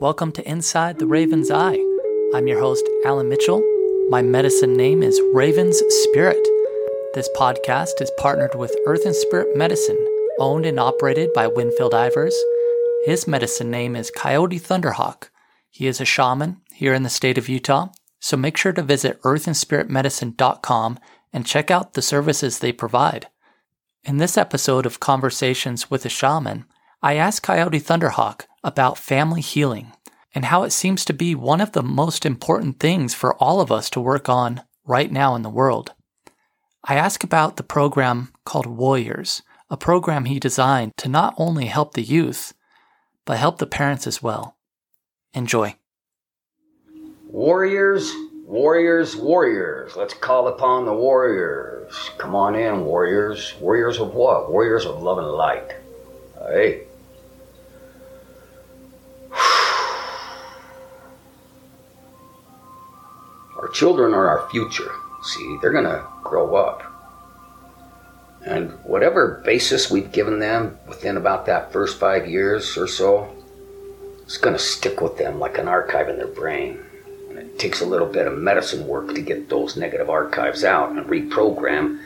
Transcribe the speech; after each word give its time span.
Welcome 0.00 0.30
to 0.32 0.48
Inside 0.48 1.00
the 1.00 1.08
Raven's 1.08 1.50
Eye. 1.50 1.76
I'm 2.32 2.46
your 2.46 2.60
host, 2.60 2.88
Alan 3.04 3.28
Mitchell. 3.28 3.60
My 4.10 4.22
medicine 4.22 4.74
name 4.74 5.02
is 5.02 5.20
Raven's 5.34 5.82
Spirit. 6.04 6.38
This 7.14 7.28
podcast 7.36 8.00
is 8.00 8.12
partnered 8.16 8.54
with 8.54 8.76
Earth 8.86 9.04
and 9.04 9.14
Spirit 9.16 9.56
Medicine, 9.56 9.98
owned 10.38 10.66
and 10.66 10.78
operated 10.78 11.32
by 11.34 11.48
Winfield 11.48 11.94
Ivers. 11.94 12.34
His 13.06 13.26
medicine 13.26 13.72
name 13.72 13.96
is 13.96 14.12
Coyote 14.12 14.60
Thunderhawk. 14.60 15.30
He 15.68 15.88
is 15.88 16.00
a 16.00 16.04
shaman 16.04 16.60
here 16.72 16.94
in 16.94 17.02
the 17.02 17.10
state 17.10 17.36
of 17.36 17.48
Utah, 17.48 17.88
so 18.20 18.36
make 18.36 18.56
sure 18.56 18.72
to 18.74 18.82
visit 18.82 19.20
earthandspiritmedicine.com 19.22 21.00
and 21.32 21.44
check 21.44 21.72
out 21.72 21.94
the 21.94 22.02
services 22.02 22.60
they 22.60 22.70
provide. 22.70 23.26
In 24.04 24.18
this 24.18 24.38
episode 24.38 24.86
of 24.86 25.00
Conversations 25.00 25.90
with 25.90 26.06
a 26.06 26.08
Shaman, 26.08 26.66
I 27.02 27.16
asked 27.16 27.42
Coyote 27.42 27.80
Thunderhawk 27.80 28.42
about 28.62 28.98
family 28.98 29.40
healing 29.40 29.92
and 30.34 30.46
how 30.46 30.62
it 30.62 30.70
seems 30.70 31.04
to 31.04 31.12
be 31.12 31.34
one 31.34 31.60
of 31.60 31.72
the 31.72 31.82
most 31.82 32.26
important 32.26 32.78
things 32.78 33.14
for 33.14 33.34
all 33.36 33.60
of 33.60 33.72
us 33.72 33.88
to 33.90 34.00
work 34.00 34.28
on 34.28 34.62
right 34.84 35.10
now 35.10 35.34
in 35.34 35.42
the 35.42 35.50
world. 35.50 35.92
I 36.84 36.94
ask 36.94 37.24
about 37.24 37.56
the 37.56 37.62
program 37.62 38.32
called 38.44 38.66
Warriors, 38.66 39.42
a 39.70 39.76
program 39.76 40.24
he 40.24 40.38
designed 40.38 40.92
to 40.98 41.08
not 41.08 41.34
only 41.36 41.66
help 41.66 41.94
the 41.94 42.02
youth, 42.02 42.54
but 43.24 43.38
help 43.38 43.58
the 43.58 43.66
parents 43.66 44.06
as 44.06 44.22
well. 44.22 44.56
Enjoy. 45.34 45.74
Warriors, 47.26 48.10
warriors, 48.46 49.14
warriors. 49.14 49.96
Let's 49.96 50.14
call 50.14 50.48
upon 50.48 50.86
the 50.86 50.94
warriors. 50.94 51.92
Come 52.16 52.34
on 52.34 52.54
in, 52.54 52.84
warriors. 52.84 53.54
Warriors 53.60 53.98
of 53.98 54.14
what? 54.14 54.50
Warriors 54.50 54.86
of 54.86 55.02
love 55.02 55.18
and 55.18 55.28
light. 55.28 55.74
Hey. 56.38 56.87
Children 63.78 64.12
are 64.12 64.26
our 64.26 64.50
future. 64.50 64.90
See, 65.22 65.56
they're 65.62 65.70
going 65.70 65.84
to 65.84 66.04
grow 66.24 66.56
up. 66.56 66.82
And 68.44 68.72
whatever 68.82 69.40
basis 69.44 69.88
we've 69.88 70.10
given 70.10 70.40
them 70.40 70.76
within 70.88 71.16
about 71.16 71.46
that 71.46 71.72
first 71.72 72.00
five 72.00 72.26
years 72.26 72.76
or 72.76 72.88
so, 72.88 73.32
it's 74.24 74.36
going 74.36 74.56
to 74.56 74.62
stick 74.62 75.00
with 75.00 75.16
them 75.16 75.38
like 75.38 75.58
an 75.58 75.68
archive 75.68 76.08
in 76.08 76.16
their 76.16 76.26
brain. 76.26 76.80
And 77.28 77.38
it 77.38 77.56
takes 77.60 77.80
a 77.80 77.86
little 77.86 78.08
bit 78.08 78.26
of 78.26 78.36
medicine 78.36 78.84
work 78.84 79.14
to 79.14 79.22
get 79.22 79.48
those 79.48 79.76
negative 79.76 80.10
archives 80.10 80.64
out 80.64 80.90
and 80.90 81.06
reprogram 81.06 82.00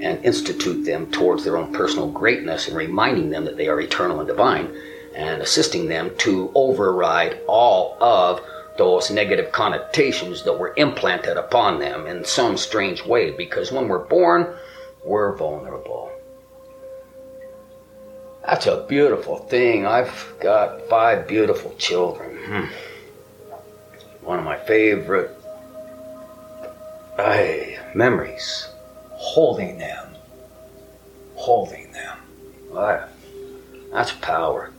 and 0.00 0.24
institute 0.24 0.86
them 0.86 1.10
towards 1.10 1.44
their 1.44 1.58
own 1.58 1.74
personal 1.74 2.10
greatness 2.10 2.68
and 2.68 2.76
reminding 2.76 3.28
them 3.28 3.44
that 3.44 3.58
they 3.58 3.68
are 3.68 3.82
eternal 3.82 4.20
and 4.20 4.28
divine 4.28 4.74
and 5.14 5.42
assisting 5.42 5.88
them 5.88 6.10
to 6.16 6.50
override 6.54 7.38
all 7.46 8.02
of 8.02 8.40
those 8.78 9.10
negative 9.10 9.52
connotations 9.52 10.44
that 10.44 10.58
were 10.58 10.72
implanted 10.76 11.36
upon 11.36 11.80
them 11.80 12.06
in 12.06 12.24
some 12.24 12.56
strange 12.56 13.04
way 13.04 13.32
because 13.32 13.70
when 13.72 13.88
we're 13.88 14.06
born, 14.06 14.54
we're 15.04 15.36
vulnerable. 15.36 16.10
That's 18.46 18.66
a 18.66 18.86
beautiful 18.88 19.38
thing. 19.38 19.84
I've 19.84 20.32
got 20.40 20.88
five 20.88 21.28
beautiful 21.28 21.74
children. 21.76 22.38
Hmm. 22.46 24.24
One 24.24 24.38
of 24.38 24.44
my 24.44 24.58
favorite 24.58 25.32
ay, 27.18 27.78
memories. 27.94 28.68
Holding 29.10 29.78
them. 29.78 30.14
Holding 31.34 31.92
them. 31.92 32.16
Wow. 32.70 33.08
That's 33.92 34.12
power. 34.12 34.70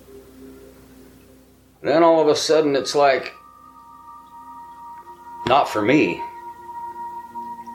Then 1.81 2.04
all 2.04 2.22
of 2.22 2.28
a 2.28 2.36
sudden 2.36 2.76
it's 2.76 2.96
like, 2.96 3.34
not 5.46 5.70
for 5.70 5.82
me. 5.82 6.22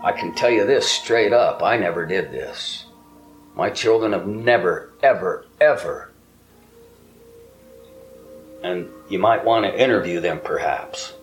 I 0.02 0.12
can 0.12 0.34
tell 0.34 0.50
you 0.50 0.66
this 0.66 0.86
straight 0.86 1.32
up 1.32 1.62
I 1.62 1.76
never 1.76 2.04
did 2.04 2.30
this. 2.30 2.84
My 3.54 3.70
children 3.70 4.12
have 4.12 4.26
never, 4.26 4.92
ever, 5.02 5.46
ever. 5.60 6.10
And 8.62 8.88
you 9.08 9.18
might 9.18 9.44
want 9.44 9.64
to 9.64 9.82
interview 9.82 10.20
them 10.20 10.40
perhaps. 10.42 11.14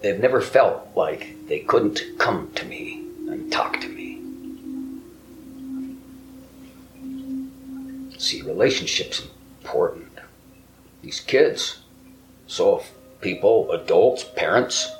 They've 0.00 0.18
never 0.18 0.40
felt 0.40 0.88
like 0.94 1.46
they 1.46 1.60
couldn't 1.60 2.00
come 2.18 2.50
to 2.54 2.64
me 2.64 3.04
and 3.28 3.52
talk 3.52 3.80
to 3.80 3.88
me. 3.88 4.18
See, 8.18 8.42
relationships 8.42 9.26
important. 9.60 10.08
These 11.02 11.20
kids, 11.20 11.80
so 12.46 12.80
if 12.80 12.92
people, 13.20 13.70
adults, 13.72 14.24
parents, 14.24 14.92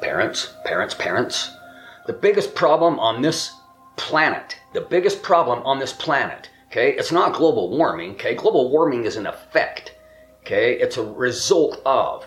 parents, 0.00 0.54
parents, 0.64 0.94
parents. 0.94 1.50
The 2.06 2.12
biggest 2.12 2.54
problem 2.54 2.98
on 2.98 3.22
this 3.22 3.52
planet, 3.96 4.56
the 4.72 4.80
biggest 4.80 5.22
problem 5.22 5.62
on 5.64 5.78
this 5.78 5.92
planet, 5.92 6.50
okay, 6.66 6.92
it's 6.92 7.12
not 7.12 7.34
global 7.34 7.76
warming, 7.76 8.12
okay? 8.12 8.34
Global 8.34 8.70
warming 8.70 9.04
is 9.04 9.16
an 9.16 9.26
effect, 9.26 9.94
okay? 10.40 10.78
It's 10.78 10.96
a 10.96 11.04
result 11.04 11.80
of, 11.84 12.26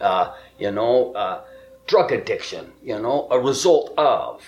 uh, 0.00 0.34
you 0.58 0.70
know, 0.70 1.12
uh, 1.14 1.44
drug 1.86 2.12
addiction, 2.12 2.72
you 2.82 2.98
know, 2.98 3.28
a 3.30 3.38
result 3.38 3.94
of, 3.96 4.42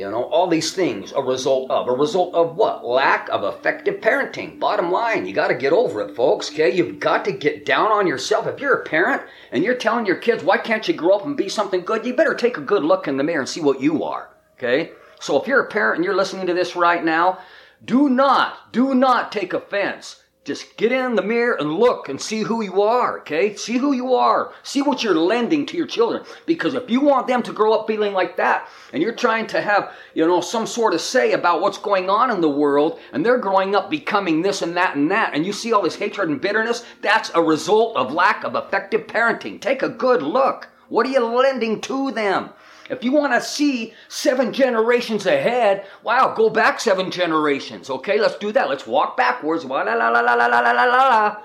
you 0.00 0.10
know, 0.10 0.24
all 0.24 0.46
these 0.46 0.72
things, 0.72 1.12
a 1.12 1.20
result 1.20 1.70
of. 1.70 1.86
A 1.86 1.92
result 1.92 2.34
of 2.34 2.56
what? 2.56 2.86
Lack 2.86 3.28
of 3.28 3.44
effective 3.44 4.00
parenting. 4.00 4.58
Bottom 4.58 4.90
line, 4.90 5.26
you 5.26 5.34
got 5.34 5.48
to 5.48 5.54
get 5.54 5.74
over 5.74 6.00
it, 6.00 6.16
folks, 6.16 6.50
okay? 6.50 6.74
You've 6.74 6.98
got 6.98 7.22
to 7.26 7.32
get 7.32 7.66
down 7.66 7.92
on 7.92 8.06
yourself. 8.06 8.46
If 8.46 8.60
you're 8.60 8.80
a 8.80 8.88
parent 8.88 9.20
and 9.52 9.62
you're 9.62 9.74
telling 9.74 10.06
your 10.06 10.16
kids, 10.16 10.42
why 10.42 10.56
can't 10.56 10.88
you 10.88 10.94
grow 10.94 11.16
up 11.16 11.26
and 11.26 11.36
be 11.36 11.50
something 11.50 11.82
good? 11.82 12.06
You 12.06 12.14
better 12.14 12.34
take 12.34 12.56
a 12.56 12.62
good 12.62 12.82
look 12.82 13.08
in 13.08 13.18
the 13.18 13.24
mirror 13.24 13.40
and 13.40 13.48
see 13.48 13.60
what 13.60 13.82
you 13.82 14.02
are, 14.02 14.30
okay? 14.56 14.92
So 15.20 15.38
if 15.38 15.46
you're 15.46 15.60
a 15.60 15.68
parent 15.68 15.96
and 15.96 16.04
you're 16.06 16.16
listening 16.16 16.46
to 16.46 16.54
this 16.54 16.74
right 16.74 17.04
now, 17.04 17.38
do 17.84 18.08
not, 18.08 18.72
do 18.72 18.94
not 18.94 19.30
take 19.30 19.52
offense 19.52 20.19
just 20.44 20.76
get 20.78 20.90
in 20.90 21.16
the 21.16 21.22
mirror 21.22 21.54
and 21.54 21.74
look 21.74 22.08
and 22.08 22.20
see 22.20 22.40
who 22.40 22.62
you 22.62 22.80
are, 22.80 23.20
okay? 23.20 23.54
See 23.54 23.76
who 23.76 23.92
you 23.92 24.14
are. 24.14 24.52
See 24.62 24.80
what 24.80 25.02
you're 25.02 25.14
lending 25.14 25.66
to 25.66 25.76
your 25.76 25.86
children. 25.86 26.24
Because 26.46 26.72
if 26.74 26.88
you 26.88 27.00
want 27.00 27.26
them 27.26 27.42
to 27.42 27.52
grow 27.52 27.74
up 27.74 27.86
feeling 27.86 28.14
like 28.14 28.38
that, 28.38 28.66
and 28.94 29.02
you're 29.02 29.14
trying 29.14 29.46
to 29.48 29.60
have, 29.60 29.92
you 30.14 30.26
know, 30.26 30.40
some 30.40 30.66
sort 30.66 30.94
of 30.94 31.02
say 31.02 31.32
about 31.32 31.60
what's 31.60 31.76
going 31.76 32.08
on 32.08 32.30
in 32.30 32.40
the 32.40 32.48
world, 32.48 32.98
and 33.12 33.24
they're 33.24 33.38
growing 33.38 33.74
up 33.74 33.90
becoming 33.90 34.40
this 34.40 34.62
and 34.62 34.76
that 34.78 34.96
and 34.96 35.10
that, 35.10 35.34
and 35.34 35.44
you 35.44 35.52
see 35.52 35.74
all 35.74 35.82
this 35.82 35.96
hatred 35.96 36.30
and 36.30 36.40
bitterness, 36.40 36.86
that's 37.02 37.30
a 37.34 37.42
result 37.42 37.94
of 37.96 38.12
lack 38.12 38.42
of 38.42 38.54
effective 38.54 39.06
parenting. 39.06 39.60
Take 39.60 39.82
a 39.82 39.90
good 39.90 40.22
look. 40.22 40.68
What 40.88 41.06
are 41.06 41.10
you 41.10 41.24
lending 41.24 41.82
to 41.82 42.10
them? 42.12 42.50
If 42.90 43.04
you 43.04 43.12
want 43.12 43.32
to 43.32 43.40
see 43.40 43.94
seven 44.08 44.52
generations 44.52 45.24
ahead, 45.24 45.86
wow, 46.02 46.34
go 46.36 46.50
back 46.50 46.80
seven 46.80 47.12
generations. 47.12 47.88
Okay, 47.88 48.18
let's 48.18 48.36
do 48.36 48.50
that. 48.50 48.68
Let's 48.68 48.86
walk 48.86 49.16
backwards. 49.16 49.64
La 49.64 49.82
la 49.82 49.94
la 49.94 50.08
la 50.08 50.20
la 50.20 50.34
la 50.34 50.46
la 50.46 50.72
la 50.72 50.84
la. 50.84 51.42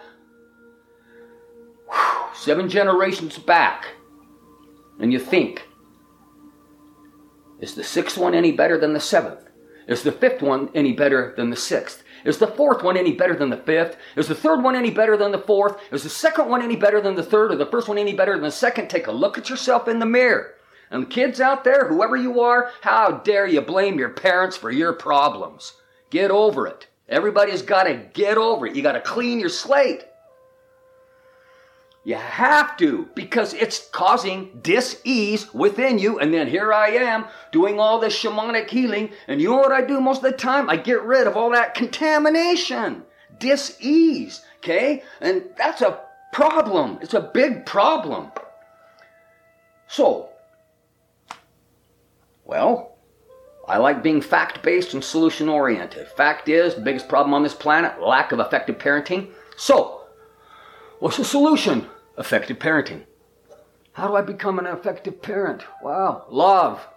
Seven 2.33 2.67
generations 2.67 3.37
back. 3.37 3.85
And 4.99 5.13
you 5.13 5.19
think, 5.19 5.67
is 7.59 7.75
the 7.75 7.83
sixth 7.83 8.17
one 8.17 8.33
any 8.33 8.51
better 8.51 8.79
than 8.79 8.93
the 8.93 8.99
seventh? 8.99 9.47
Is 9.87 10.01
the 10.01 10.11
fifth 10.11 10.41
one 10.41 10.71
any 10.73 10.93
better 10.93 11.35
than 11.37 11.51
the 11.51 11.55
sixth? 11.55 12.01
Is 12.25 12.39
the 12.39 12.47
fourth 12.47 12.81
one 12.81 12.97
any 12.97 13.13
better 13.13 13.35
than 13.35 13.51
the 13.51 13.57
fifth? 13.57 13.97
Is 14.15 14.27
the 14.27 14.33
third 14.33 14.63
one 14.63 14.75
any 14.75 14.89
better 14.89 15.15
than 15.15 15.31
the 15.31 15.37
fourth? 15.37 15.79
Is 15.91 16.01
the 16.01 16.09
second 16.09 16.49
one 16.49 16.63
any 16.63 16.75
better 16.75 16.99
than 16.99 17.13
the 17.13 17.21
third? 17.21 17.51
Or 17.51 17.55
the 17.55 17.67
first 17.67 17.87
one 17.87 17.99
any 17.99 18.13
better 18.13 18.33
than 18.33 18.41
the 18.41 18.51
second? 18.51 18.89
Take 18.89 19.05
a 19.05 19.11
look 19.11 19.37
at 19.37 19.47
yourself 19.47 19.87
in 19.87 19.99
the 19.99 20.07
mirror. 20.07 20.54
And 20.91 21.09
kids 21.09 21.41
out 21.41 21.63
there, 21.63 21.87
whoever 21.87 22.15
you 22.15 22.41
are, 22.41 22.71
how 22.81 23.11
dare 23.11 23.47
you 23.47 23.61
blame 23.61 23.97
your 23.97 24.09
parents 24.09 24.55
for 24.55 24.71
your 24.71 24.93
problems? 24.93 25.73
Get 26.09 26.31
over 26.31 26.67
it. 26.67 26.87
Everybody's 27.09 27.61
got 27.61 27.83
to 27.83 27.95
get 28.13 28.37
over 28.37 28.67
it. 28.67 28.75
You 28.75 28.81
got 28.81 28.93
to 28.93 29.01
clean 29.01 29.39
your 29.39 29.49
slate. 29.49 30.05
You 32.03 32.15
have 32.15 32.77
to 32.77 33.09
because 33.15 33.55
it's 33.55 33.89
causing 33.89 34.59
dis-ease 34.61 35.51
within 35.55 35.97
you. 35.97 36.19
And 36.19 36.31
then 36.31 36.47
here 36.47 36.71
I 36.71 36.89
am 36.89 37.25
doing 37.51 37.79
all 37.79 37.99
this 37.99 38.15
shamanic 38.15 38.69
healing. 38.69 39.11
And 39.27 39.41
you 39.41 39.49
know 39.49 39.57
what 39.57 39.71
I 39.71 39.81
do 39.81 39.99
most 39.99 40.23
of 40.23 40.31
the 40.31 40.37
time? 40.37 40.69
I 40.69 40.77
get 40.77 41.01
rid 41.01 41.25
of 41.25 41.35
all 41.35 41.49
that 41.51 41.73
contamination, 41.73 43.03
dis-ease. 43.39 44.43
Okay? 44.59 45.01
And 45.19 45.45
that's 45.57 45.81
a 45.81 45.99
problem. 46.31 46.99
It's 47.01 47.15
a 47.15 47.21
big 47.21 47.65
problem. 47.65 48.31
So, 49.87 50.29
well, 52.45 52.97
I 53.67 53.77
like 53.77 54.03
being 54.03 54.21
fact 54.21 54.61
based 54.61 54.93
and 54.93 55.03
solution 55.03 55.49
oriented. 55.49 56.07
Fact 56.07 56.47
is, 56.47 56.75
the 56.75 56.81
biggest 56.81 57.09
problem 57.09 57.33
on 57.33 57.43
this 57.43 57.53
planet 57.53 57.99
lack 57.99 58.31
of 58.31 58.39
effective 58.39 58.77
parenting. 58.77 59.31
So, 59.57 60.01
what's 60.99 61.17
the 61.17 61.25
solution? 61.25 61.87
Effective 62.17 62.59
parenting. 62.59 63.03
How 63.93 64.07
do 64.07 64.15
I 64.15 64.21
become 64.21 64.59
an 64.59 64.67
effective 64.67 65.21
parent? 65.21 65.63
Wow, 65.81 66.25
love. 66.29 66.87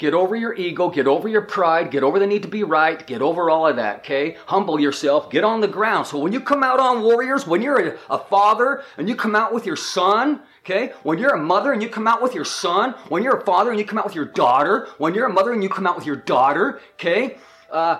Get 0.00 0.14
over 0.14 0.34
your 0.34 0.54
ego, 0.54 0.88
get 0.88 1.06
over 1.06 1.28
your 1.28 1.42
pride, 1.42 1.90
get 1.90 2.02
over 2.02 2.18
the 2.18 2.26
need 2.26 2.40
to 2.40 2.48
be 2.48 2.64
right, 2.64 3.06
get 3.06 3.20
over 3.20 3.50
all 3.50 3.66
of 3.66 3.76
that, 3.76 3.98
okay? 3.98 4.38
Humble 4.46 4.80
yourself, 4.80 5.28
get 5.28 5.44
on 5.44 5.60
the 5.60 5.68
ground. 5.68 6.06
So 6.06 6.18
when 6.18 6.32
you 6.32 6.40
come 6.40 6.62
out 6.62 6.80
on 6.80 7.02
Warriors, 7.02 7.46
when 7.46 7.60
you're 7.60 7.88
a, 7.88 7.98
a, 8.08 8.18
father 8.18 8.82
and 8.96 9.10
you 9.10 9.14
come 9.14 9.36
out 9.36 9.52
with 9.52 9.66
your 9.66 9.76
son, 9.76 10.40
okay? 10.64 10.94
When 11.02 11.18
you're 11.18 11.34
a 11.34 11.38
mother 11.38 11.74
and 11.74 11.82
you 11.82 11.90
come 11.90 12.06
out 12.06 12.22
with 12.22 12.34
your 12.34 12.46
son, 12.46 12.94
when 13.10 13.22
you're 13.22 13.36
a 13.36 13.44
father 13.44 13.72
and 13.72 13.78
you 13.78 13.84
come 13.84 13.98
out 13.98 14.06
with 14.06 14.14
your 14.14 14.24
daughter, 14.24 14.88
when 14.96 15.14
you're 15.14 15.26
a 15.26 15.32
mother 15.32 15.52
and 15.52 15.62
you 15.62 15.68
come 15.68 15.86
out 15.86 15.96
with 15.96 16.06
your 16.06 16.16
daughter, 16.16 16.80
okay? 16.94 17.36
Uh, 17.70 17.98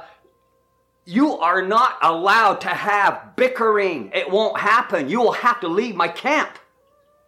you 1.04 1.36
are 1.36 1.60
not 1.60 1.98
allowed 2.00 2.62
to 2.62 2.68
have 2.68 3.36
bickering. 3.36 4.10
It 4.14 4.30
won't 4.30 4.58
happen. 4.58 5.10
You 5.10 5.20
will 5.20 5.32
have 5.32 5.60
to 5.60 5.68
leave 5.68 5.96
my 5.96 6.08
camp. 6.08 6.58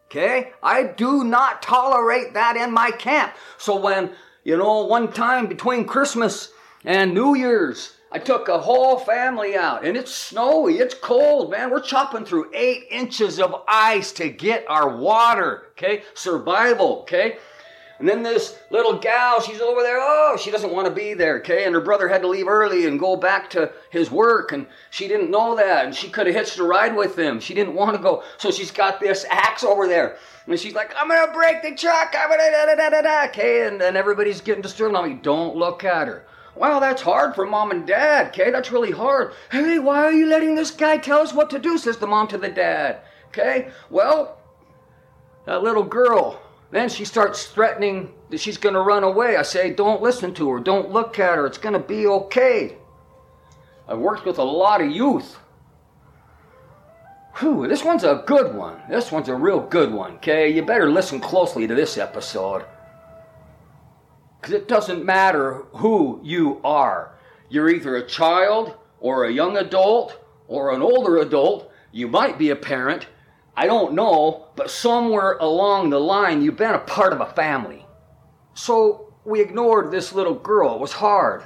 Okay? 0.06 0.52
I 0.62 0.84
do 0.84 1.24
not 1.24 1.60
tolerate 1.60 2.32
that 2.32 2.56
in 2.56 2.72
my 2.72 2.90
camp. 2.90 3.34
So 3.58 3.78
when 3.78 4.12
you 4.44 4.56
know, 4.56 4.84
one 4.84 5.12
time 5.12 5.46
between 5.46 5.86
Christmas 5.86 6.52
and 6.84 7.14
New 7.14 7.34
Year's, 7.34 7.94
I 8.10 8.18
took 8.18 8.48
a 8.48 8.58
whole 8.58 8.98
family 8.98 9.56
out 9.56 9.84
and 9.84 9.96
it's 9.96 10.14
snowy, 10.14 10.78
it's 10.78 10.94
cold, 10.94 11.50
man. 11.50 11.70
We're 11.70 11.80
chopping 11.80 12.24
through 12.24 12.50
eight 12.52 12.84
inches 12.90 13.38
of 13.38 13.62
ice 13.66 14.12
to 14.12 14.28
get 14.28 14.66
our 14.68 14.96
water, 14.96 15.68
okay? 15.72 16.02
Survival, 16.14 17.00
okay? 17.02 17.38
And 18.02 18.08
then 18.08 18.24
this 18.24 18.58
little 18.70 18.98
gal, 18.98 19.40
she's 19.40 19.60
over 19.60 19.80
there. 19.80 19.98
Oh, 20.00 20.36
she 20.36 20.50
doesn't 20.50 20.72
want 20.72 20.88
to 20.88 20.92
be 20.92 21.14
there, 21.14 21.36
okay? 21.36 21.66
And 21.66 21.72
her 21.72 21.80
brother 21.80 22.08
had 22.08 22.22
to 22.22 22.26
leave 22.26 22.48
early 22.48 22.84
and 22.84 22.98
go 22.98 23.14
back 23.14 23.48
to 23.50 23.70
his 23.90 24.10
work, 24.10 24.50
and 24.50 24.66
she 24.90 25.06
didn't 25.06 25.30
know 25.30 25.54
that. 25.54 25.84
And 25.84 25.94
she 25.94 26.08
could 26.08 26.26
have 26.26 26.34
hitched 26.34 26.58
a 26.58 26.64
ride 26.64 26.96
with 26.96 27.16
him. 27.16 27.38
She 27.38 27.54
didn't 27.54 27.76
want 27.76 27.96
to 27.96 28.02
go. 28.02 28.24
So 28.38 28.50
she's 28.50 28.72
got 28.72 28.98
this 28.98 29.24
axe 29.30 29.62
over 29.62 29.86
there. 29.86 30.16
And 30.48 30.58
she's 30.58 30.74
like, 30.74 30.92
I'm 30.98 31.06
going 31.06 31.24
to 31.24 31.32
break 31.32 31.62
the 31.62 31.76
truck. 31.76 32.12
I'm 32.18 32.28
going 32.28 32.40
to 32.40 32.74
da 32.76 32.90
da 32.90 33.02
da. 33.02 33.26
Okay? 33.26 33.68
And 33.68 33.80
then 33.80 33.94
everybody's 33.96 34.40
getting 34.40 34.62
disturbed. 34.62 34.96
I 34.96 35.06
mean, 35.06 35.20
don't 35.22 35.54
look 35.54 35.84
at 35.84 36.08
her. 36.08 36.26
Wow, 36.56 36.80
that's 36.80 37.02
hard 37.02 37.36
for 37.36 37.46
mom 37.46 37.70
and 37.70 37.86
dad, 37.86 38.30
okay? 38.30 38.50
That's 38.50 38.72
really 38.72 38.90
hard. 38.90 39.32
Hey, 39.52 39.78
why 39.78 39.98
are 39.98 40.12
you 40.12 40.26
letting 40.26 40.56
this 40.56 40.72
guy 40.72 40.98
tell 40.98 41.20
us 41.20 41.32
what 41.32 41.50
to 41.50 41.60
do? 41.60 41.78
says 41.78 41.98
the 41.98 42.08
mom 42.08 42.26
to 42.26 42.38
the 42.38 42.48
dad. 42.48 43.02
Okay? 43.28 43.70
Well, 43.90 44.40
that 45.46 45.62
little 45.62 45.84
girl, 45.84 46.42
then 46.72 46.88
she 46.88 47.04
starts 47.04 47.46
threatening 47.46 48.12
that 48.30 48.40
she's 48.40 48.56
going 48.56 48.74
to 48.74 48.80
run 48.80 49.04
away. 49.04 49.36
I 49.36 49.42
say, 49.42 49.70
don't 49.70 50.02
listen 50.02 50.32
to 50.34 50.50
her. 50.50 50.58
Don't 50.58 50.90
look 50.90 51.18
at 51.18 51.36
her. 51.36 51.46
It's 51.46 51.58
going 51.58 51.74
to 51.74 51.78
be 51.78 52.06
okay. 52.06 52.78
I've 53.86 53.98
worked 53.98 54.24
with 54.24 54.38
a 54.38 54.42
lot 54.42 54.80
of 54.80 54.90
youth. 54.90 55.38
Whew, 57.36 57.68
this 57.68 57.84
one's 57.84 58.04
a 58.04 58.24
good 58.26 58.54
one. 58.54 58.80
This 58.88 59.12
one's 59.12 59.28
a 59.28 59.34
real 59.34 59.60
good 59.60 59.92
one, 59.92 60.12
okay? 60.12 60.48
You 60.48 60.62
better 60.62 60.90
listen 60.90 61.20
closely 61.20 61.66
to 61.66 61.74
this 61.74 61.98
episode. 61.98 62.64
Because 64.40 64.54
it 64.54 64.66
doesn't 64.66 65.04
matter 65.04 65.64
who 65.72 66.20
you 66.22 66.58
are. 66.64 67.14
You're 67.50 67.68
either 67.68 67.96
a 67.96 68.06
child 68.06 68.76
or 68.98 69.24
a 69.24 69.32
young 69.32 69.58
adult 69.58 70.18
or 70.48 70.72
an 70.74 70.80
older 70.80 71.18
adult. 71.18 71.70
You 71.90 72.08
might 72.08 72.38
be 72.38 72.48
a 72.48 72.56
parent. 72.56 73.06
I 73.56 73.66
don't 73.66 73.94
know, 73.94 74.46
but 74.56 74.70
somewhere 74.70 75.36
along 75.38 75.90
the 75.90 76.00
line, 76.00 76.42
you've 76.42 76.56
been 76.56 76.74
a 76.74 76.78
part 76.78 77.12
of 77.12 77.20
a 77.20 77.26
family. 77.26 77.84
So 78.54 79.12
we 79.24 79.40
ignored 79.40 79.90
this 79.90 80.12
little 80.12 80.34
girl. 80.34 80.74
It 80.74 80.80
was 80.80 80.92
hard. 80.92 81.44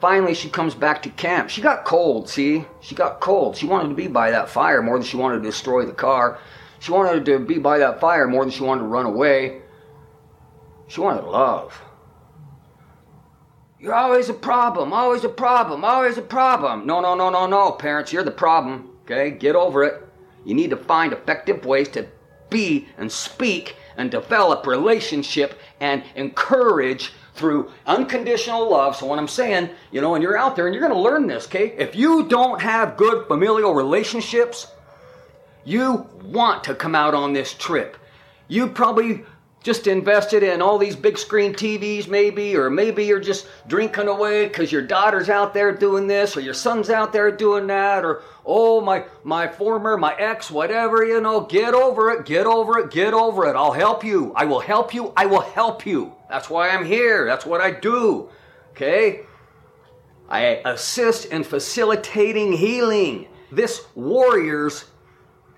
Finally, 0.00 0.34
she 0.34 0.48
comes 0.48 0.74
back 0.74 1.02
to 1.02 1.10
camp. 1.10 1.50
She 1.50 1.60
got 1.60 1.84
cold, 1.84 2.28
see? 2.28 2.64
She 2.80 2.94
got 2.94 3.20
cold. 3.20 3.56
She 3.56 3.66
wanted 3.66 3.88
to 3.88 3.94
be 3.94 4.06
by 4.06 4.30
that 4.30 4.48
fire 4.48 4.82
more 4.82 4.96
than 4.96 5.06
she 5.06 5.16
wanted 5.16 5.38
to 5.38 5.48
destroy 5.48 5.84
the 5.84 5.92
car. 5.92 6.38
She 6.78 6.92
wanted 6.92 7.24
to 7.24 7.38
be 7.40 7.58
by 7.58 7.78
that 7.78 8.00
fire 8.00 8.28
more 8.28 8.44
than 8.44 8.52
she 8.52 8.62
wanted 8.62 8.82
to 8.82 8.88
run 8.88 9.06
away. 9.06 9.62
She 10.86 11.00
wanted 11.00 11.24
love. 11.24 11.82
You're 13.80 13.94
always 13.94 14.28
a 14.28 14.34
problem, 14.34 14.92
always 14.92 15.24
a 15.24 15.28
problem, 15.28 15.84
always 15.84 16.18
a 16.18 16.22
problem. 16.22 16.86
No, 16.86 17.00
no, 17.00 17.14
no, 17.14 17.30
no, 17.30 17.46
no, 17.46 17.72
parents, 17.72 18.12
you're 18.12 18.24
the 18.24 18.30
problem. 18.30 18.90
Okay, 19.02 19.30
get 19.30 19.56
over 19.56 19.84
it. 19.84 20.07
You 20.44 20.54
need 20.54 20.70
to 20.70 20.76
find 20.76 21.12
effective 21.12 21.64
ways 21.64 21.88
to 21.90 22.06
be 22.50 22.88
and 22.96 23.10
speak 23.10 23.76
and 23.96 24.10
develop 24.10 24.66
relationship 24.66 25.58
and 25.80 26.02
encourage 26.14 27.12
through 27.34 27.70
unconditional 27.86 28.68
love. 28.70 28.96
So 28.96 29.06
what 29.06 29.18
I'm 29.18 29.28
saying, 29.28 29.70
you 29.90 30.00
know, 30.00 30.14
and 30.14 30.22
you're 30.22 30.36
out 30.36 30.56
there 30.56 30.66
and 30.66 30.74
you're 30.74 30.86
going 30.86 30.94
to 30.94 31.00
learn 31.00 31.26
this, 31.26 31.46
okay? 31.46 31.74
If 31.78 31.94
you 31.94 32.28
don't 32.28 32.60
have 32.60 32.96
good 32.96 33.26
familial 33.26 33.74
relationships, 33.74 34.66
you 35.64 36.06
want 36.24 36.64
to 36.64 36.74
come 36.74 36.94
out 36.94 37.14
on 37.14 37.32
this 37.32 37.54
trip. 37.54 37.96
You 38.48 38.68
probably 38.68 39.24
just 39.62 39.86
invested 39.86 40.42
in 40.42 40.62
all 40.62 40.78
these 40.78 40.94
big 40.94 41.18
screen 41.18 41.52
TVs, 41.52 42.08
maybe, 42.08 42.56
or 42.56 42.70
maybe 42.70 43.04
you're 43.04 43.20
just 43.20 43.46
drinking 43.66 44.06
away 44.06 44.46
because 44.46 44.70
your 44.70 44.82
daughter's 44.82 45.28
out 45.28 45.52
there 45.52 45.72
doing 45.72 46.06
this, 46.06 46.36
or 46.36 46.40
your 46.40 46.54
son's 46.54 46.90
out 46.90 47.12
there 47.12 47.30
doing 47.30 47.66
that, 47.66 48.04
or 48.04 48.22
oh, 48.46 48.80
my, 48.80 49.04
my 49.24 49.48
former, 49.48 49.96
my 49.96 50.14
ex, 50.14 50.50
whatever, 50.50 51.04
you 51.04 51.20
know, 51.20 51.40
get 51.40 51.74
over 51.74 52.10
it, 52.10 52.24
get 52.24 52.46
over 52.46 52.78
it, 52.78 52.90
get 52.90 53.14
over 53.14 53.46
it. 53.46 53.56
I'll 53.56 53.72
help 53.72 54.04
you. 54.04 54.32
I 54.36 54.44
will 54.44 54.60
help 54.60 54.94
you. 54.94 55.12
I 55.16 55.26
will 55.26 55.40
help 55.40 55.84
you. 55.84 56.14
That's 56.30 56.48
why 56.48 56.70
I'm 56.70 56.84
here. 56.84 57.26
That's 57.26 57.44
what 57.44 57.60
I 57.60 57.72
do. 57.72 58.30
Okay? 58.70 59.22
I 60.28 60.60
assist 60.64 61.26
in 61.26 61.42
facilitating 61.42 62.52
healing. 62.52 63.26
This 63.50 63.86
Warriors 63.94 64.84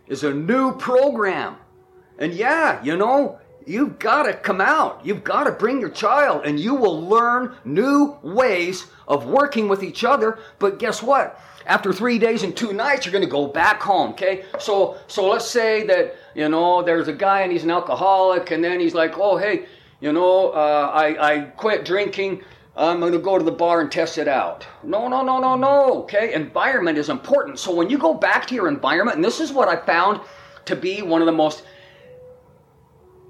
is 0.06 0.24
a 0.24 0.32
new 0.32 0.76
program. 0.76 1.56
And 2.18 2.32
yeah, 2.32 2.82
you 2.84 2.96
know, 2.96 3.39
You've 3.66 3.98
got 3.98 4.24
to 4.24 4.34
come 4.34 4.60
out. 4.60 5.04
You've 5.04 5.24
got 5.24 5.44
to 5.44 5.52
bring 5.52 5.80
your 5.80 5.90
child, 5.90 6.42
and 6.44 6.58
you 6.58 6.74
will 6.74 7.00
learn 7.06 7.54
new 7.64 8.16
ways 8.22 8.86
of 9.06 9.26
working 9.26 9.68
with 9.68 9.82
each 9.82 10.04
other. 10.04 10.38
But 10.58 10.78
guess 10.78 11.02
what? 11.02 11.40
After 11.66 11.92
three 11.92 12.18
days 12.18 12.42
and 12.42 12.56
two 12.56 12.72
nights, 12.72 13.04
you're 13.04 13.12
going 13.12 13.24
to 13.24 13.30
go 13.30 13.46
back 13.46 13.82
home. 13.82 14.10
Okay, 14.10 14.44
so 14.58 14.96
so 15.08 15.28
let's 15.28 15.46
say 15.46 15.86
that 15.86 16.16
you 16.34 16.48
know 16.48 16.82
there's 16.82 17.08
a 17.08 17.12
guy 17.12 17.42
and 17.42 17.52
he's 17.52 17.64
an 17.64 17.70
alcoholic, 17.70 18.50
and 18.50 18.64
then 18.64 18.80
he's 18.80 18.94
like, 18.94 19.18
oh 19.18 19.36
hey, 19.36 19.66
you 20.00 20.12
know, 20.12 20.50
uh, 20.50 20.90
I 20.92 21.32
I 21.32 21.40
quit 21.56 21.84
drinking. 21.84 22.42
I'm 22.76 23.00
going 23.00 23.12
to 23.12 23.18
go 23.18 23.36
to 23.36 23.44
the 23.44 23.52
bar 23.52 23.82
and 23.82 23.92
test 23.92 24.16
it 24.16 24.28
out. 24.28 24.66
No, 24.82 25.06
no, 25.08 25.22
no, 25.22 25.38
no, 25.38 25.54
no. 25.54 26.02
Okay, 26.02 26.32
environment 26.32 26.96
is 26.96 27.10
important. 27.10 27.58
So 27.58 27.74
when 27.74 27.90
you 27.90 27.98
go 27.98 28.14
back 28.14 28.46
to 28.46 28.54
your 28.54 28.68
environment, 28.68 29.16
and 29.16 29.24
this 29.24 29.38
is 29.38 29.52
what 29.52 29.68
I 29.68 29.76
found 29.76 30.20
to 30.64 30.76
be 30.76 31.02
one 31.02 31.20
of 31.20 31.26
the 31.26 31.32
most 31.32 31.64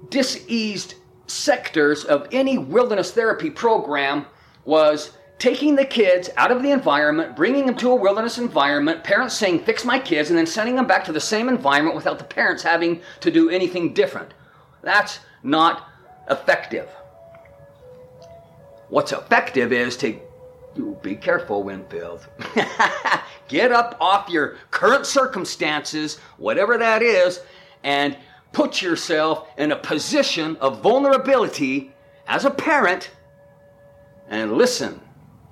diseased 0.09 0.95
sectors 1.27 2.03
of 2.03 2.27
any 2.31 2.57
wilderness 2.57 3.11
therapy 3.11 3.49
program 3.49 4.25
was 4.65 5.11
taking 5.39 5.75
the 5.75 5.85
kids 5.85 6.29
out 6.37 6.51
of 6.51 6.61
the 6.61 6.69
environment, 6.69 7.35
bringing 7.35 7.65
them 7.65 7.75
to 7.75 7.89
a 7.89 7.95
wilderness 7.95 8.37
environment, 8.37 9.03
parents 9.03 9.35
saying, 9.35 9.59
fix 9.63 9.83
my 9.83 9.97
kids, 9.97 10.29
and 10.29 10.37
then 10.37 10.45
sending 10.45 10.75
them 10.75 10.85
back 10.85 11.03
to 11.03 11.11
the 11.11 11.19
same 11.19 11.49
environment 11.49 11.95
without 11.95 12.19
the 12.19 12.23
parents 12.23 12.61
having 12.61 13.01
to 13.21 13.31
do 13.31 13.49
anything 13.49 13.91
different. 13.91 14.33
That's 14.83 15.19
not 15.41 15.87
effective. 16.29 16.89
What's 18.89 19.13
effective 19.13 19.71
is 19.73 19.97
to 19.97 20.19
be 21.01 21.15
careful, 21.15 21.63
Winfield. 21.63 22.27
Get 23.47 23.71
up 23.71 23.97
off 23.99 24.29
your 24.29 24.57
current 24.69 25.05
circumstances, 25.05 26.19
whatever 26.37 26.77
that 26.77 27.01
is, 27.01 27.41
and 27.83 28.15
put 28.53 28.81
yourself 28.81 29.47
in 29.57 29.71
a 29.71 29.75
position 29.75 30.57
of 30.57 30.81
vulnerability 30.81 31.93
as 32.27 32.45
a 32.45 32.51
parent 32.51 33.11
and 34.29 34.53
listen. 34.53 35.01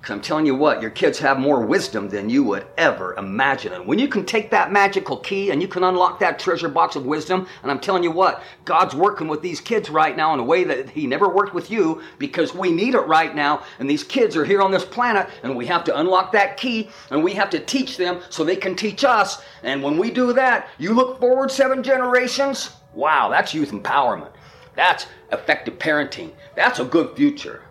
Because 0.00 0.14
I'm 0.14 0.22
telling 0.22 0.46
you 0.46 0.54
what, 0.54 0.80
your 0.80 0.90
kids 0.90 1.18
have 1.18 1.38
more 1.38 1.60
wisdom 1.60 2.08
than 2.08 2.30
you 2.30 2.42
would 2.44 2.66
ever 2.78 3.14
imagine. 3.16 3.74
And 3.74 3.86
when 3.86 3.98
you 3.98 4.08
can 4.08 4.24
take 4.24 4.50
that 4.50 4.72
magical 4.72 5.18
key 5.18 5.50
and 5.50 5.60
you 5.60 5.68
can 5.68 5.84
unlock 5.84 6.18
that 6.20 6.38
treasure 6.38 6.70
box 6.70 6.96
of 6.96 7.04
wisdom, 7.04 7.46
and 7.60 7.70
I'm 7.70 7.80
telling 7.80 8.02
you 8.02 8.10
what, 8.10 8.42
God's 8.64 8.94
working 8.94 9.28
with 9.28 9.42
these 9.42 9.60
kids 9.60 9.90
right 9.90 10.16
now 10.16 10.32
in 10.32 10.40
a 10.40 10.42
way 10.42 10.64
that 10.64 10.88
He 10.88 11.06
never 11.06 11.28
worked 11.28 11.52
with 11.52 11.70
you 11.70 12.00
because 12.18 12.54
we 12.54 12.72
need 12.72 12.94
it 12.94 13.00
right 13.00 13.34
now. 13.34 13.62
And 13.78 13.90
these 13.90 14.02
kids 14.02 14.38
are 14.38 14.44
here 14.44 14.62
on 14.62 14.70
this 14.70 14.86
planet, 14.86 15.28
and 15.42 15.54
we 15.54 15.66
have 15.66 15.84
to 15.84 16.00
unlock 16.00 16.32
that 16.32 16.56
key 16.56 16.88
and 17.10 17.22
we 17.22 17.34
have 17.34 17.50
to 17.50 17.60
teach 17.60 17.98
them 17.98 18.22
so 18.30 18.42
they 18.42 18.56
can 18.56 18.74
teach 18.74 19.04
us. 19.04 19.42
And 19.62 19.82
when 19.82 19.98
we 19.98 20.10
do 20.10 20.32
that, 20.32 20.70
you 20.78 20.94
look 20.94 21.20
forward 21.20 21.50
seven 21.50 21.82
generations, 21.82 22.70
Wow, 22.94 23.28
that's 23.30 23.54
youth 23.54 23.70
empowerment. 23.70 24.32
That's 24.76 25.06
effective 25.32 25.78
parenting. 25.78 26.32
That's 26.56 26.78
a 26.78 26.84
good 26.84 27.16
future. 27.16 27.62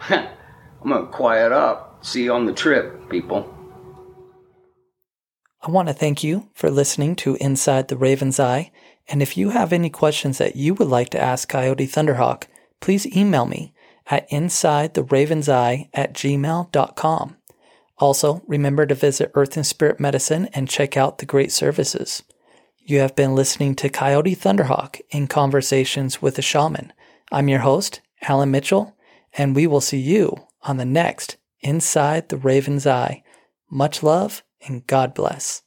I'm 0.08 0.28
going 0.84 1.06
to 1.06 1.12
quiet 1.12 1.52
up. 1.52 2.04
See 2.04 2.24
you 2.24 2.32
on 2.32 2.46
the 2.46 2.52
trip, 2.52 3.08
people. 3.08 3.54
I 5.60 5.70
want 5.70 5.88
to 5.88 5.94
thank 5.94 6.22
you 6.22 6.48
for 6.54 6.70
listening 6.70 7.16
to 7.16 7.36
Inside 7.40 7.88
the 7.88 7.96
Raven's 7.96 8.38
Eye. 8.38 8.70
And 9.08 9.20
if 9.20 9.36
you 9.36 9.50
have 9.50 9.72
any 9.72 9.90
questions 9.90 10.38
that 10.38 10.54
you 10.54 10.74
would 10.74 10.88
like 10.88 11.10
to 11.10 11.20
ask 11.20 11.48
Coyote 11.48 11.86
Thunderhawk, 11.86 12.44
please 12.80 13.06
email 13.16 13.44
me 13.44 13.74
at 14.06 14.30
insidetheravenseye 14.30 15.88
at 15.92 16.14
gmail.com. 16.14 17.36
Also, 17.98 18.42
remember 18.46 18.86
to 18.86 18.94
visit 18.94 19.32
Earth 19.34 19.56
and 19.56 19.66
Spirit 19.66 19.98
Medicine 19.98 20.48
and 20.54 20.68
check 20.68 20.96
out 20.96 21.18
the 21.18 21.26
great 21.26 21.50
services. 21.50 22.22
You 22.88 23.00
have 23.00 23.14
been 23.14 23.34
listening 23.34 23.74
to 23.74 23.90
Coyote 23.90 24.34
Thunderhawk 24.34 25.02
in 25.10 25.26
Conversations 25.26 26.22
with 26.22 26.38
a 26.38 26.42
Shaman. 26.42 26.94
I'm 27.30 27.46
your 27.50 27.58
host, 27.58 28.00
Alan 28.22 28.50
Mitchell, 28.50 28.96
and 29.34 29.54
we 29.54 29.66
will 29.66 29.82
see 29.82 29.98
you 29.98 30.34
on 30.62 30.78
the 30.78 30.86
next 30.86 31.36
Inside 31.60 32.30
the 32.30 32.38
Raven's 32.38 32.86
Eye. 32.86 33.22
Much 33.70 34.02
love 34.02 34.42
and 34.66 34.86
God 34.86 35.12
bless. 35.12 35.64